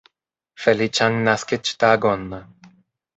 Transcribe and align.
Feliĉan 0.61 1.19
naskiĝtagon! 1.27 2.25